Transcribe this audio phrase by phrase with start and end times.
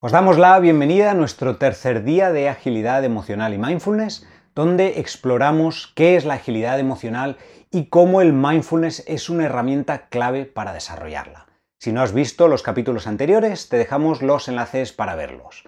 [0.00, 5.92] Os damos la bienvenida a nuestro tercer día de agilidad emocional y mindfulness, donde exploramos
[5.96, 7.36] qué es la agilidad emocional
[7.72, 11.48] y cómo el mindfulness es una herramienta clave para desarrollarla.
[11.80, 15.64] Si no has visto los capítulos anteriores, te dejamos los enlaces para verlos.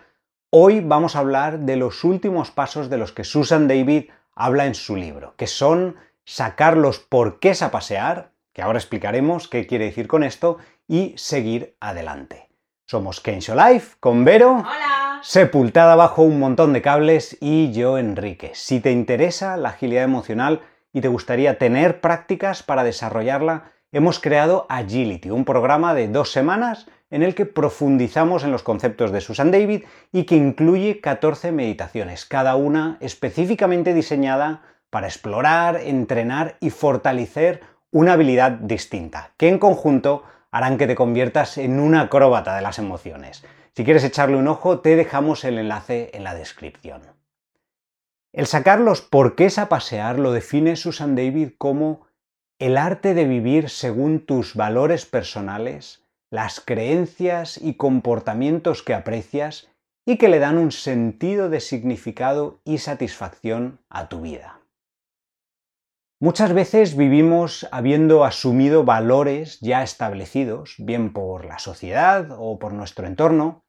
[0.50, 4.76] Hoy vamos a hablar de los últimos pasos de los que Susan David habla en
[4.76, 10.06] su libro, que son sacar los porqués a pasear, que ahora explicaremos qué quiere decir
[10.06, 12.49] con esto, y seguir adelante.
[12.90, 14.50] Somos Kensho Life con Vero.
[14.50, 15.20] Hola.
[15.22, 18.50] Sepultada bajo un montón de cables y yo, Enrique.
[18.54, 24.66] Si te interesa la agilidad emocional y te gustaría tener prácticas para desarrollarla, hemos creado
[24.68, 29.52] Agility, un programa de dos semanas en el que profundizamos en los conceptos de Susan
[29.52, 37.60] David y que incluye 14 meditaciones, cada una específicamente diseñada para explorar, entrenar y fortalecer
[37.92, 42.78] una habilidad distinta, que en conjunto harán que te conviertas en un acróbata de las
[42.78, 43.44] emociones.
[43.74, 47.02] Si quieres echarle un ojo, te dejamos el enlace en la descripción.
[48.32, 52.06] El sacar los porqués a pasear lo define Susan David como
[52.58, 59.68] el arte de vivir según tus valores personales, las creencias y comportamientos que aprecias
[60.06, 64.59] y que le dan un sentido de significado y satisfacción a tu vida.
[66.22, 73.06] Muchas veces vivimos habiendo asumido valores ya establecidos, bien por la sociedad o por nuestro
[73.06, 73.64] entorno,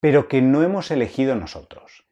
[0.00, 2.04] pero que no hemos elegido nosotros.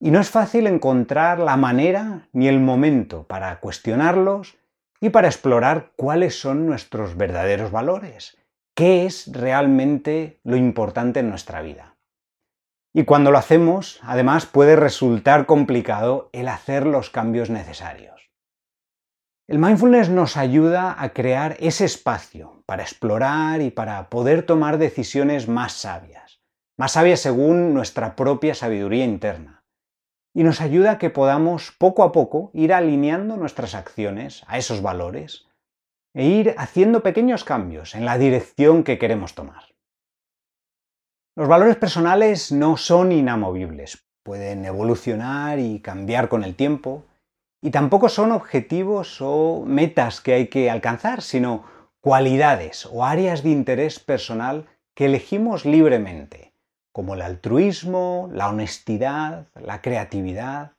[0.00, 4.58] Y no es fácil encontrar la manera ni el momento para cuestionarlos
[5.00, 8.36] y para explorar cuáles son nuestros verdaderos valores,
[8.74, 11.96] qué es realmente lo importante en nuestra vida.
[12.92, 18.27] Y cuando lo hacemos, además puede resultar complicado el hacer los cambios necesarios.
[19.48, 25.48] El mindfulness nos ayuda a crear ese espacio para explorar y para poder tomar decisiones
[25.48, 26.42] más sabias,
[26.76, 29.64] más sabias según nuestra propia sabiduría interna.
[30.34, 34.82] Y nos ayuda a que podamos poco a poco ir alineando nuestras acciones a esos
[34.82, 35.46] valores
[36.14, 39.64] e ir haciendo pequeños cambios en la dirección que queremos tomar.
[41.34, 47.07] Los valores personales no son inamovibles, pueden evolucionar y cambiar con el tiempo,
[47.60, 51.64] y tampoco son objetivos o metas que hay que alcanzar, sino
[52.00, 56.52] cualidades o áreas de interés personal que elegimos libremente,
[56.92, 60.72] como el altruismo, la honestidad, la creatividad,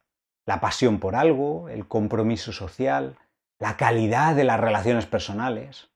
[0.46, 3.18] la pasión por algo, el compromiso social,
[3.60, 5.90] la calidad de las relaciones personales.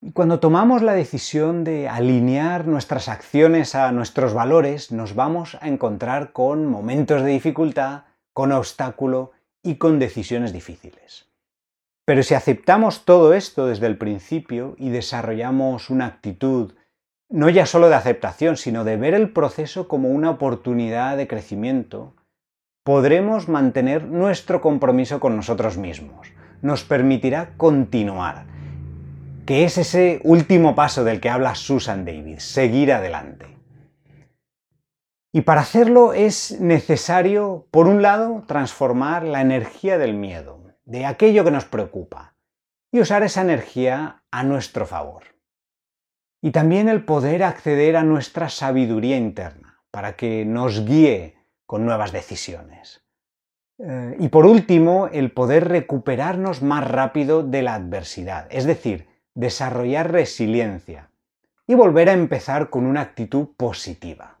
[0.00, 5.66] Y cuando tomamos la decisión de alinear nuestras acciones a nuestros valores, nos vamos a
[5.66, 9.32] encontrar con momentos de dificultad, con obstáculo
[9.62, 11.28] y con decisiones difíciles.
[12.04, 16.72] Pero si aceptamos todo esto desde el principio y desarrollamos una actitud
[17.30, 22.14] no ya solo de aceptación, sino de ver el proceso como una oportunidad de crecimiento,
[22.84, 26.28] podremos mantener nuestro compromiso con nosotros mismos.
[26.62, 28.46] Nos permitirá continuar,
[29.44, 33.57] que es ese último paso del que habla Susan Davis, seguir adelante.
[35.32, 41.44] Y para hacerlo es necesario, por un lado, transformar la energía del miedo, de aquello
[41.44, 42.34] que nos preocupa,
[42.90, 45.24] y usar esa energía a nuestro favor.
[46.40, 51.36] Y también el poder acceder a nuestra sabiduría interna, para que nos guíe
[51.66, 53.04] con nuevas decisiones.
[53.78, 60.10] Eh, y por último, el poder recuperarnos más rápido de la adversidad, es decir, desarrollar
[60.10, 61.10] resiliencia
[61.66, 64.37] y volver a empezar con una actitud positiva.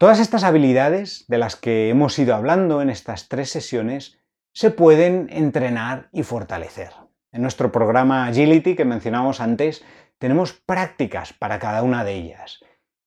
[0.00, 4.18] Todas estas habilidades de las que hemos ido hablando en estas tres sesiones
[4.54, 6.94] se pueden entrenar y fortalecer.
[7.32, 9.84] En nuestro programa Agility que mencionamos antes
[10.16, 12.60] tenemos prácticas para cada una de ellas.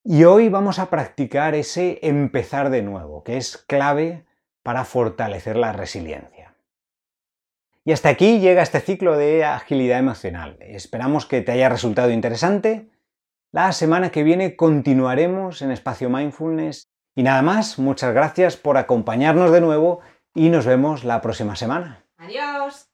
[0.03, 4.27] Y hoy vamos a practicar ese empezar de nuevo, que es clave
[4.61, 6.53] para fortalecer la resiliencia.
[7.83, 10.57] Y hasta aquí llega este ciclo de agilidad emocional.
[10.59, 12.92] Esperamos que te haya resultado interesante
[13.53, 16.89] la semana que viene continuaremos en Espacio Mindfulness.
[17.15, 20.01] Y nada más, muchas gracias por acompañarnos de nuevo
[20.33, 22.03] y nos vemos la próxima semana.
[22.17, 22.92] Adiós.